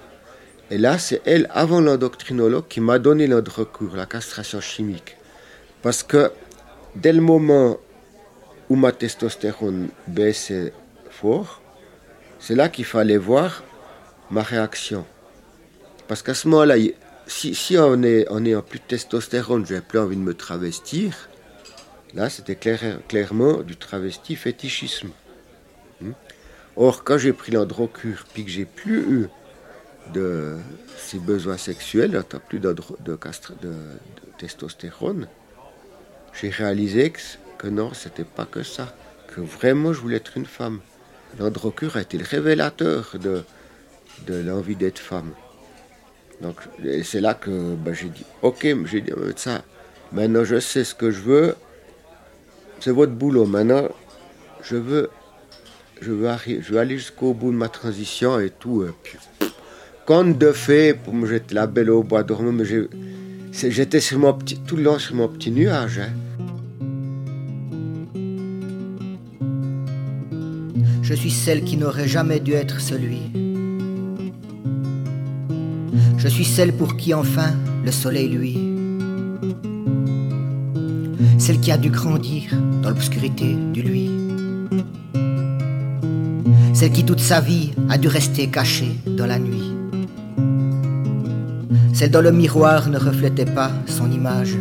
Et 0.69 0.77
là, 0.77 0.99
c'est 0.99 1.21
elle, 1.25 1.49
avant 1.53 1.79
l'endocrinologue, 1.79 2.67
qui 2.67 2.81
m'a 2.81 2.99
donné 2.99 3.27
l'ordre 3.27 3.59
recours, 3.59 3.95
la 3.95 4.05
castration 4.05 4.59
chimique. 4.59 5.15
Parce 5.81 6.03
que 6.03 6.31
dès 7.01 7.13
le 7.13 7.21
moment 7.21 7.77
où 8.69 8.75
ma 8.75 8.91
testostérone 8.91 9.89
baissait 10.07 10.73
fort, 11.09 11.61
c'est 12.39 12.55
là 12.55 12.69
qu'il 12.69 12.85
fallait 12.85 13.17
voir 13.17 13.63
ma 14.29 14.41
réaction. 14.41 15.05
Parce 16.07 16.21
qu'à 16.21 16.33
ce 16.33 16.47
moment-là, 16.47 16.75
si, 17.27 17.77
on, 17.77 18.03
est, 18.03 18.27
en 18.29 18.61
plus 18.61 18.79
de 18.79 18.85
testostérone, 18.87 19.65
j'ai 19.65 19.81
plus 19.81 19.99
envie 19.99 20.15
de 20.15 20.21
me 20.21 20.33
travestir, 20.33 21.29
là 22.13 22.29
c'était 22.29 22.55
clairement 22.55 23.61
du 23.61 23.75
travesti 23.75 24.35
fétichisme. 24.35 25.09
Hmm? 26.01 26.13
Or, 26.75 27.03
quand 27.03 27.17
j'ai 27.17 27.33
pris 27.33 27.51
l'androcure, 27.51 28.25
puis 28.33 28.45
que 28.45 28.51
j'ai 28.51 28.65
plus 28.65 28.99
eu 28.99 29.27
de 30.13 30.57
ces 30.97 31.19
besoins 31.19 31.57
sexuels, 31.57 32.23
plus 32.47 32.59
de, 32.59 32.73
de, 32.73 32.81
de, 33.03 33.73
testostérone, 34.37 35.27
j'ai 36.39 36.49
réalisé 36.49 37.11
que, 37.11 37.19
que 37.57 37.67
non, 37.67 37.93
c'était 37.93 38.23
pas 38.23 38.45
que 38.45 38.63
ça, 38.63 38.95
que 39.27 39.41
vraiment 39.41 39.93
je 39.93 39.99
voulais 39.99 40.17
être 40.17 40.37
une 40.37 40.45
femme. 40.45 40.79
L'androcure 41.39 41.97
a 41.97 42.01
été 42.01 42.17
le 42.17 42.25
révélateur 42.25 43.15
de, 43.19 43.43
l'envie 44.27 44.75
d'être 44.75 44.99
femme. 44.99 45.31
Donc 46.41 46.55
c'est 47.03 47.21
là 47.21 47.33
que 47.33 47.75
ben, 47.75 47.93
j'ai 47.93 48.09
dit, 48.09 48.25
ok, 48.41 48.67
j'ai 48.85 49.01
dit 49.01 49.11
ça, 49.35 49.63
maintenant 50.11 50.43
je 50.43 50.59
sais 50.59 50.83
ce 50.83 50.93
que 50.93 51.11
je 51.11 51.21
veux, 51.21 51.55
c'est 52.79 52.91
votre 52.91 53.13
boulot. 53.13 53.45
Maintenant, 53.45 53.87
je 54.61 54.75
veux, 54.75 55.09
je 56.01 56.11
veux, 56.11 56.29
aller 56.77 56.97
jusqu'au 56.97 57.33
bout 57.33 57.51
de 57.51 57.57
ma 57.57 57.69
transition 57.69 58.39
et 58.39 58.49
tout. 58.49 58.83
Et 58.83 58.89
de 60.09 60.51
fait, 60.51 60.93
pour 60.93 61.13
me 61.13 61.27
jeter 61.27 61.55
la 61.55 61.67
belle 61.67 61.89
au 61.89 62.03
bois 62.03 62.23
dormant, 62.23 62.51
mais 62.51 62.65
j'étais 63.51 63.99
sur 63.99 64.19
mon 64.19 64.33
tout 64.33 64.75
le 64.75 64.83
long 64.83 64.99
sur 64.99 65.15
mon 65.15 65.27
petit 65.27 65.51
nuage. 65.51 65.99
Hein. 65.99 66.11
Je 71.07 71.13
suis 71.13 71.31
celle 71.31 71.63
qui 71.63 71.77
n'aurait 71.77 72.05
jamais 72.05 72.41
dû 72.41 72.51
être 72.51 72.81
celui. 72.81 73.21
Je 76.17 76.27
suis 76.27 76.43
celle 76.43 76.73
pour 76.73 76.97
qui 76.97 77.13
enfin 77.13 77.53
le 77.85 77.93
soleil 77.93 78.27
lui. 78.27 78.57
Celle 81.37 81.61
qui 81.61 81.71
a 81.71 81.77
dû 81.77 81.91
grandir 81.91 82.51
dans 82.81 82.89
l'obscurité 82.89 83.55
du 83.71 83.83
lui. 83.83 84.11
Celle 86.73 86.91
qui 86.91 87.05
toute 87.05 87.21
sa 87.21 87.39
vie 87.39 87.71
a 87.87 87.97
dû 87.97 88.09
rester 88.09 88.47
cachée 88.47 88.91
dans 89.05 89.27
la 89.27 89.39
nuit. 89.39 89.71
Celle 91.93 92.11
dont 92.11 92.19
le 92.19 92.33
miroir 92.33 92.89
ne 92.89 92.99
reflétait 92.99 93.45
pas 93.45 93.71
son 93.85 94.11
image. 94.11 94.57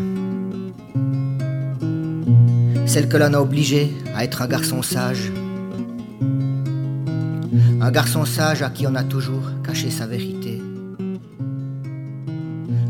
Celle 2.86 3.08
que 3.08 3.16
l'on 3.16 3.34
a 3.34 3.40
obligée 3.40 3.92
à 4.14 4.22
être 4.22 4.42
un 4.42 4.46
garçon 4.46 4.80
sage. 4.82 5.32
Un 7.80 7.90
garçon 7.90 8.24
sage 8.24 8.62
à 8.62 8.70
qui 8.70 8.86
on 8.86 8.94
a 8.94 9.04
toujours 9.04 9.42
caché 9.64 9.90
sa 9.90 10.06
vérité. 10.06 10.60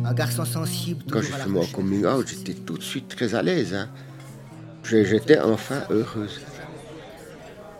Un 0.05 0.15
garçon 0.15 0.45
sensible. 0.45 1.05
Quand 1.11 1.21
j'ai 1.21 1.33
fait 1.33 1.49
mon 1.49 1.65
coming 1.67 2.05
out, 2.07 2.27
j'étais 2.27 2.55
tout 2.55 2.79
de 2.79 2.83
suite 2.83 3.09
très 3.09 3.35
à 3.35 3.43
l'aise. 3.43 3.75
Hein. 3.75 3.89
J'étais 4.85 5.39
enfin 5.39 5.83
heureuse. 5.91 6.41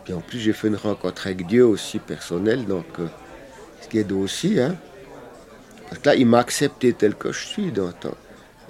Puis 0.03 0.13
en 0.13 0.21
plus, 0.21 0.39
j'ai 0.39 0.53
fait 0.53 0.67
une 0.67 0.75
rencontre 0.75 1.27
avec 1.27 1.45
Dieu 1.47 1.65
aussi 1.65 1.99
personnelle, 1.99 2.65
donc 2.65 2.85
euh, 2.99 3.07
ce 3.81 3.87
qui 3.87 3.97
aide 3.99 4.11
aussi. 4.11 4.59
Hein. 4.59 4.75
Parce 5.89 6.01
que 6.01 6.09
là, 6.09 6.15
il 6.15 6.25
m'a 6.25 6.39
accepté 6.39 6.93
tel 6.93 7.15
que 7.15 7.31
je 7.31 7.45
suis 7.45 7.73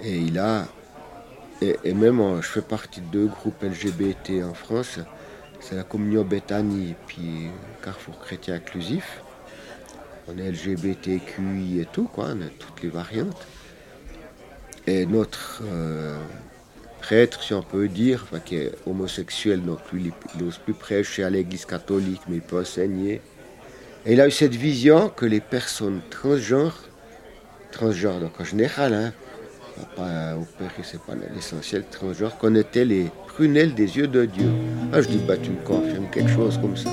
Et 0.00 0.18
il 0.18 0.38
a. 0.38 0.66
Et, 1.60 1.92
même, 1.92 2.22
je 2.40 2.46
fais 2.46 2.62
partie 2.62 3.00
de 3.00 3.06
deux 3.06 3.26
groupes 3.26 3.62
LGBT 3.62 4.44
en 4.44 4.54
France. 4.54 5.00
C'est 5.60 5.76
la 5.76 5.82
Communion 5.82 6.24
Bethany 6.24 6.94
puis 7.06 7.48
Carrefour 7.82 8.18
Chrétien 8.20 8.54
Inclusif. 8.54 9.22
On 10.28 10.38
est 10.38 10.50
LGBTQI 10.50 11.80
et 11.80 11.86
tout, 11.86 12.04
quoi. 12.04 12.28
On 12.34 12.42
a 12.42 12.48
toutes 12.58 12.82
les 12.82 12.90
variantes. 12.90 13.46
Et 14.86 15.06
notre 15.06 15.62
euh, 15.64 16.18
prêtre, 17.00 17.42
si 17.42 17.54
on 17.54 17.62
peut 17.62 17.88
dire, 17.88 18.26
qui 18.44 18.56
est 18.56 18.72
homosexuel, 18.86 19.62
donc 19.62 19.80
lui, 19.92 20.12
il 20.34 20.44
n'ose 20.44 20.58
plus 20.58 20.74
prêcher 20.74 21.24
à 21.24 21.30
l'église 21.30 21.64
catholique, 21.64 22.22
mais 22.28 22.36
il 22.36 22.42
peut 22.42 22.60
enseigner. 22.60 23.20
Et 24.06 24.12
il 24.12 24.20
a 24.20 24.28
eu 24.28 24.30
cette 24.30 24.54
vision 24.54 25.08
que 25.08 25.26
les 25.26 25.40
personnes 25.40 26.00
transgenres 26.10 26.88
transgenres, 27.70 28.20
donc 28.20 28.40
en 28.40 28.44
général, 28.44 28.94
hein, 28.94 29.12
pas 29.96 30.36
opérer, 30.36 30.82
c'est 30.82 31.00
pas 31.00 31.14
l'essentiel, 31.34 31.84
transgenre, 31.90 32.36
connaîtait 32.38 32.84
les 32.84 33.10
prunelles 33.38 33.72
des 33.72 33.96
yeux 33.96 34.08
de 34.08 34.24
Dieu. 34.24 34.50
Ah, 34.92 35.00
je 35.00 35.06
dis, 35.06 35.18
bah, 35.18 35.36
tu 35.36 35.50
me 35.50 35.62
confirmes 35.64 36.10
quelque 36.10 36.28
chose 36.28 36.58
comme 36.58 36.76
ça. 36.76 36.90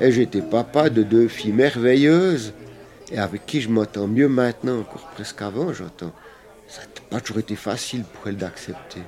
Et 0.00 0.12
j'étais 0.12 0.40
papa 0.40 0.88
de 0.88 1.02
deux 1.02 1.26
filles 1.26 1.50
merveilleuses 1.50 2.52
et 3.10 3.18
avec 3.18 3.44
qui 3.44 3.60
je 3.60 3.68
m'entends 3.68 4.06
mieux 4.06 4.28
maintenant, 4.28 4.78
encore 4.78 5.10
presque 5.16 5.42
avant, 5.42 5.72
j'entends. 5.72 6.12
Ça 6.68 6.82
n'a 6.82 6.86
pas 7.10 7.20
toujours 7.20 7.40
été 7.40 7.56
facile 7.56 8.04
pour 8.04 8.28
elle 8.28 8.36
d'accepter. 8.36 9.00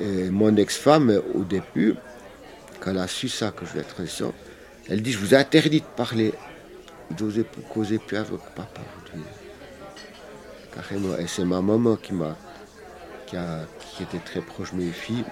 Et 0.00 0.30
mon 0.30 0.56
ex-femme, 0.56 1.22
au 1.32 1.44
début, 1.44 1.94
quand 2.80 2.90
elle 2.90 2.98
a 2.98 3.06
su 3.06 3.28
ça, 3.28 3.52
que 3.52 3.64
je 3.64 3.74
vais 3.74 3.80
être 3.80 3.94
transition, 3.94 4.34
elle 4.88 5.00
dit, 5.00 5.12
je 5.12 5.18
vous 5.18 5.32
ai 5.32 5.36
interdit 5.36 5.80
de 5.80 5.86
parler. 5.96 6.34
J'osais 7.18 7.44
causer 7.72 7.98
plus 7.98 8.16
avec 8.16 8.40
papa. 8.54 8.80
Carrément. 10.74 11.16
Et 11.18 11.26
c'est 11.26 11.44
ma 11.44 11.60
maman 11.60 11.96
qui 11.96 12.12
m'a, 12.12 12.36
qui, 13.26 13.36
qui 13.96 14.02
était 14.02 14.18
très 14.18 14.40
proche 14.40 14.72
de 14.72 14.78
mes 14.78 14.90
filles, 14.90 15.24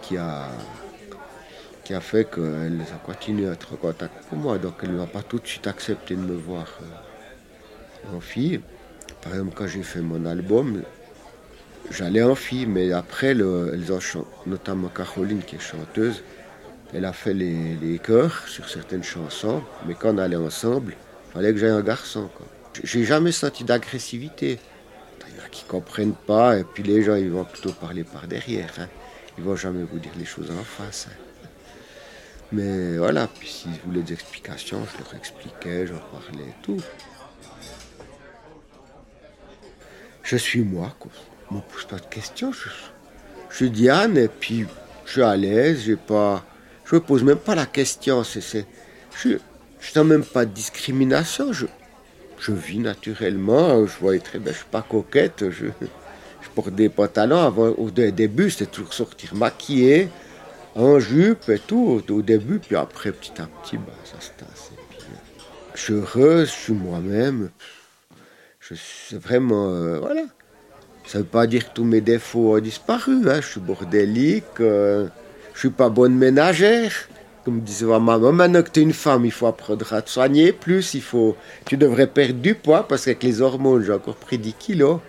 qui 0.00 0.16
a, 0.16 0.48
qui 1.84 1.94
a 1.94 2.00
fait 2.00 2.30
qu'elle 2.30 2.80
a 2.80 2.98
continué 3.04 3.48
à 3.48 3.52
être 3.52 3.74
en 3.74 3.76
contact 3.76 4.24
pour 4.28 4.38
moi. 4.38 4.58
Donc 4.58 4.74
elle 4.82 4.92
ne 4.92 4.98
va 4.98 5.06
pas 5.06 5.22
tout 5.22 5.38
de 5.38 5.46
suite 5.46 5.66
accepté 5.66 6.14
de 6.16 6.20
me 6.20 6.34
voir 6.34 6.66
euh, 6.82 8.16
en 8.16 8.20
fille. 8.20 8.60
Par 9.20 9.32
exemple, 9.32 9.54
quand 9.54 9.66
j'ai 9.66 9.82
fait 9.82 10.00
mon 10.00 10.24
album, 10.24 10.82
j'allais 11.90 12.22
en 12.22 12.34
fille, 12.34 12.66
mais 12.66 12.92
après, 12.92 13.28
elles 13.28 13.92
ont 13.92 14.26
notamment 14.46 14.88
Caroline 14.88 15.42
qui 15.42 15.56
est 15.56 15.60
chanteuse, 15.60 16.22
elle 16.92 17.04
a 17.04 17.12
fait 17.12 17.34
les, 17.34 17.76
les 17.76 17.98
chœurs 17.98 18.46
sur 18.46 18.68
certaines 18.68 19.02
chansons, 19.02 19.62
mais 19.86 19.94
quand 19.94 20.14
on 20.14 20.18
allait 20.18 20.36
ensemble, 20.36 20.94
il 21.28 21.32
fallait 21.32 21.52
que 21.52 21.58
j'aille 21.58 21.70
un 21.70 21.82
garçon. 21.82 22.30
J'ai 22.82 23.04
jamais 23.04 23.32
senti 23.32 23.64
d'agressivité. 23.64 24.58
Il 25.28 25.36
y 25.36 25.40
en 25.40 25.44
a 25.44 25.48
qui 25.48 25.64
comprennent 25.64 26.14
pas, 26.14 26.58
et 26.58 26.64
puis 26.64 26.82
les 26.82 27.02
gens 27.02 27.14
ils 27.14 27.30
vont 27.30 27.44
plutôt 27.44 27.72
parler 27.72 28.04
par 28.04 28.26
derrière. 28.26 28.72
Hein. 28.78 28.88
Ils 29.38 29.44
vont 29.44 29.56
jamais 29.56 29.82
vous 29.82 29.98
dire 29.98 30.12
les 30.18 30.24
choses 30.24 30.50
en 30.50 30.62
face. 30.62 31.08
Hein. 31.10 31.48
Mais 32.52 32.98
voilà, 32.98 33.26
puis 33.26 33.48
s'ils 33.48 33.80
voulaient 33.84 34.02
des 34.02 34.12
explications, 34.12 34.86
je 34.92 34.98
leur 35.02 35.14
expliquais, 35.14 35.86
j'en 35.86 35.98
parlais 35.98 36.54
tout. 36.62 36.80
Je 40.22 40.36
suis 40.36 40.62
moi, 40.62 40.94
quoi. 40.98 41.10
ne 41.50 41.56
me 41.56 41.62
pose 41.62 41.84
pas 41.84 41.96
de 41.96 42.06
questions. 42.06 42.52
Je, 42.52 42.68
je 43.50 43.56
suis 43.56 43.70
Diane, 43.70 44.16
et 44.16 44.28
puis 44.28 44.66
je 45.04 45.10
suis 45.10 45.22
à 45.22 45.36
l'aise, 45.36 45.82
j'ai 45.84 45.96
pas 45.96 46.44
je 46.84 46.94
me 46.94 47.00
pose 47.00 47.22
même 47.22 47.38
pas 47.38 47.54
la 47.54 47.66
question. 47.66 48.24
C'est, 48.24 48.66
je 49.22 49.38
n'ai 49.96 50.04
même 50.04 50.24
pas 50.24 50.44
de 50.44 50.52
discrimination. 50.52 51.52
Je, 51.52 51.66
je 52.38 52.52
vis 52.52 52.78
naturellement. 52.78 53.86
Je 53.86 53.98
vois 54.00 54.18
très 54.18 54.38
bien. 54.38 54.52
Je 54.52 54.58
suis 54.58 54.66
pas 54.70 54.82
coquette. 54.82 55.50
Je, 55.50 55.66
je 56.42 56.48
porte 56.54 56.74
des 56.74 56.88
pantalons. 56.88 57.40
Avant, 57.40 57.68
au 57.68 57.90
début, 57.90 58.50
c'était 58.50 58.70
toujours 58.70 58.92
sortir 58.92 59.34
maquillée, 59.34 60.08
en 60.74 60.98
jupe 60.98 61.48
et 61.48 61.58
tout. 61.58 62.02
Au, 62.08 62.22
début, 62.22 62.58
puis 62.58 62.76
après, 62.76 63.12
petit 63.12 63.40
à 63.40 63.46
petit, 63.46 63.76
bah, 63.78 63.92
ça 64.04 64.20
se 64.20 64.30
tasse. 64.36 64.70
je 65.74 65.80
suis 65.80 65.94
heureuse. 65.94 66.48
Je 66.48 66.52
suis 66.52 66.72
moi-même. 66.74 67.50
Je 68.60 68.74
c'est 69.08 69.18
vraiment 69.18 69.70
euh, 69.70 69.98
voilà. 69.98 70.22
Ça 71.06 71.18
veut 71.18 71.24
pas 71.24 71.46
dire 71.46 71.68
que 71.68 71.74
tous 71.74 71.84
mes 71.84 72.00
défauts 72.00 72.56
ont 72.56 72.60
disparu. 72.60 73.28
Hein. 73.28 73.40
Je 73.40 73.46
suis 73.46 73.60
bordélique. 73.60 74.60
Euh, 74.60 75.08
je 75.54 75.60
suis 75.60 75.70
pas 75.70 75.88
bonne 75.88 76.14
ménagère. 76.14 76.92
Comme 77.44 77.60
disait 77.60 77.86
ma 77.86 77.98
maman, 77.98 78.32
maintenant 78.32 78.62
que 78.62 78.70
tu 78.70 78.80
es 78.80 78.82
une 78.82 78.92
femme, 78.92 79.24
il 79.24 79.30
faut 79.30 79.46
apprendre 79.46 79.92
à 79.92 80.00
te 80.00 80.08
soigner 80.10 80.52
plus, 80.52 80.94
il 80.94 81.02
faut, 81.02 81.36
tu 81.66 81.76
devrais 81.76 82.06
perdre 82.06 82.40
du 82.40 82.54
poids 82.54 82.88
parce 82.88 83.04
qu'avec 83.04 83.22
les 83.22 83.42
hormones, 83.42 83.84
j'ai 83.84 83.92
encore 83.92 84.16
pris 84.16 84.38
10 84.38 84.54
kilos. 84.54 85.00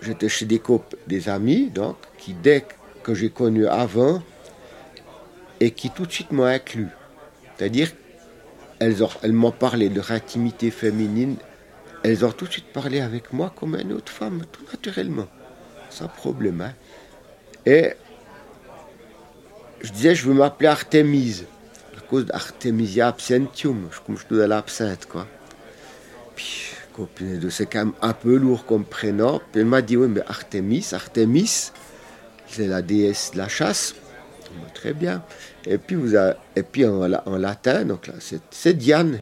J'étais 0.00 0.28
chez 0.28 0.46
des, 0.46 0.62
des 1.08 1.28
amis, 1.28 1.70
donc, 1.70 1.96
qui 2.16 2.32
dès 2.32 2.64
que 3.02 3.14
j'ai 3.14 3.30
connu 3.30 3.66
avant, 3.66 4.22
et 5.58 5.72
qui 5.72 5.90
tout 5.90 6.06
de 6.06 6.12
suite 6.12 6.30
m'ont 6.30 6.44
inclus. 6.44 6.88
C'est-à-dire, 7.56 7.90
elles, 8.78 8.96
elles 9.22 9.32
m'ont 9.32 9.50
parlé 9.50 9.88
de 9.88 9.96
leur 9.96 10.12
intimité 10.12 10.70
féminine, 10.70 11.34
elles 12.04 12.24
ont 12.24 12.30
tout 12.30 12.46
de 12.46 12.52
suite 12.52 12.72
parlé 12.72 13.00
avec 13.00 13.32
moi 13.32 13.52
comme 13.54 13.74
une 13.74 13.92
autre 13.92 14.12
femme, 14.12 14.42
tout 14.52 14.62
naturellement, 14.70 15.26
sans 15.90 16.06
problème. 16.06 16.60
Hein. 16.60 16.72
Et 17.66 17.94
je 19.80 19.92
disais, 19.92 20.14
je 20.14 20.26
veux 20.26 20.34
m'appeler 20.34 20.68
Artémise. 20.68 21.46
cause 22.08 22.24
d'Artemisia 22.26 23.08
absentium, 23.08 23.88
comme 24.06 24.16
je 24.16 24.26
dois 24.28 24.46
l'absinthe, 24.46 25.06
quoi. 25.06 25.26
Puis, 26.34 26.72
de 27.20 27.50
c'est 27.50 27.66
quand 27.66 27.78
même 27.86 27.92
un 28.02 28.12
peu 28.12 28.36
lourd 28.36 28.64
comme 28.66 28.84
prénom. 28.84 29.40
Elle 29.54 29.66
m'a 29.66 29.82
dit, 29.82 29.96
oui, 29.96 30.08
mais 30.08 30.22
Artemis, 30.26 30.88
Artemis, 30.92 31.70
c'est 32.48 32.66
la 32.66 32.82
déesse 32.82 33.30
de 33.32 33.38
la 33.38 33.48
chasse. 33.48 33.94
Très 34.74 34.92
bien. 34.94 35.22
Et 35.66 35.78
puis, 35.78 35.96
vous 35.96 36.14
et 36.16 36.62
puis 36.62 36.86
en, 36.86 37.06
latin, 37.06 37.84
donc 37.84 38.06
là, 38.06 38.14
c'est 38.50 38.74
Diane. 38.74 39.20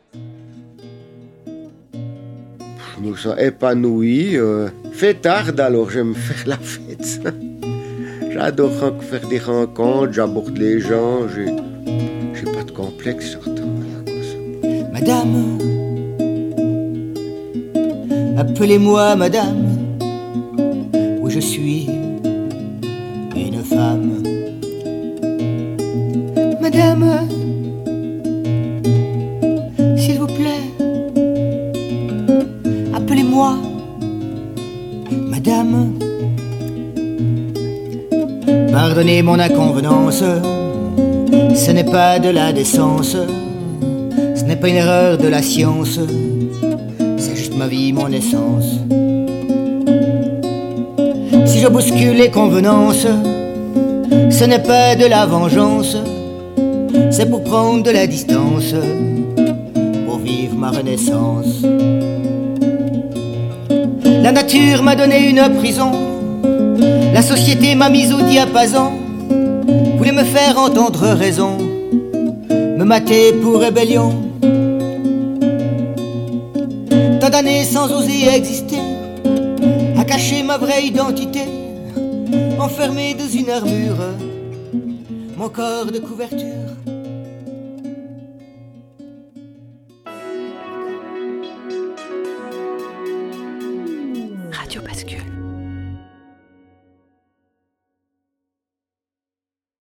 Je 2.96 3.02
me 3.02 3.16
sens 3.16 3.34
épanoui. 3.38 4.36
Euh, 4.36 4.68
fait 4.92 5.14
tard, 5.14 5.48
alors 5.58 5.90
j'aime 5.90 6.14
faire 6.14 6.46
la 6.46 6.58
fête. 6.58 7.20
J'adore 8.38 8.70
faire 9.00 9.26
des 9.30 9.38
rencontres, 9.38 10.12
j'aborde 10.12 10.58
les 10.58 10.78
gens, 10.78 11.26
j'ai, 11.26 11.46
j'ai 12.34 12.52
pas 12.52 12.64
de 12.64 12.70
complexe 12.70 13.30
surtout. 13.30 13.70
Madame, 14.92 15.58
appelez-moi 18.36 19.16
madame, 19.16 19.64
où 21.22 21.30
je 21.30 21.40
suis 21.40 21.88
une 23.34 23.62
femme. 23.64 24.22
Madame, 26.60 27.26
Pardonnez 38.76 39.22
mon 39.22 39.38
inconvenance, 39.38 40.22
ce 41.54 41.70
n'est 41.70 41.90
pas 41.90 42.18
de 42.18 42.28
la 42.28 42.52
décence, 42.52 43.16
ce 44.34 44.44
n'est 44.44 44.56
pas 44.56 44.68
une 44.68 44.74
erreur 44.74 45.16
de 45.16 45.28
la 45.28 45.40
science, 45.40 45.98
c'est 47.16 47.34
juste 47.34 47.56
ma 47.56 47.68
vie, 47.68 47.94
mon 47.94 48.08
essence. 48.08 48.66
Si 51.46 51.58
je 51.58 51.68
bouscule 51.68 52.18
les 52.18 52.30
convenances, 52.30 53.06
ce 54.28 54.44
n'est 54.44 54.62
pas 54.62 54.94
de 54.94 55.06
la 55.06 55.24
vengeance, 55.24 55.96
c'est 57.10 57.30
pour 57.30 57.44
prendre 57.44 57.82
de 57.82 57.90
la 57.90 58.06
distance, 58.06 58.74
pour 60.06 60.18
vivre 60.18 60.54
ma 60.54 60.70
renaissance. 60.70 61.62
La 64.04 64.32
nature 64.32 64.82
m'a 64.82 64.96
donné 64.96 65.30
une 65.30 65.40
prison 65.60 66.15
société 67.26 67.74
m'a 67.74 67.88
mise 67.88 68.12
au 68.12 68.20
diapason, 68.20 68.92
voulait 69.96 70.12
me 70.12 70.22
faire 70.22 70.56
entendre 70.58 71.08
raison, 71.08 71.58
me 71.58 72.84
mater 72.84 73.32
pour 73.42 73.58
rébellion. 73.58 74.10
Tant 77.20 77.28
d'années 77.28 77.64
sans 77.64 77.92
oser 77.92 78.28
exister, 78.28 78.78
à 79.98 80.04
cacher 80.04 80.44
ma 80.44 80.56
vraie 80.56 80.84
identité, 80.84 81.42
enfermé 82.60 83.14
dans 83.14 83.28
une 83.28 83.50
armure, 83.50 84.04
mon 85.36 85.48
corps 85.48 85.86
de 85.86 85.98
couverture 85.98 86.65